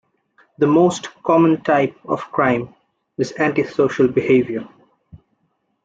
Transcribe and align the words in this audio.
The 0.57 0.65
most 0.65 1.09
common 1.21 1.61
type 1.61 1.95
of 2.05 2.21
crime 2.31 2.73
is 3.19 3.33
anti-social 3.33 4.07
behaviour. 4.07 4.67